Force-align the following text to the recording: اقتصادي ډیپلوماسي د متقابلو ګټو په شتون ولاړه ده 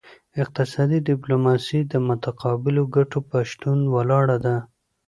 اقتصادي 0.41 0.99
ډیپلوماسي 1.09 1.79
د 1.91 1.93
متقابلو 2.07 2.83
ګټو 2.95 3.19
په 3.29 3.37
شتون 3.49 3.79
ولاړه 3.95 4.37
ده 4.45 4.55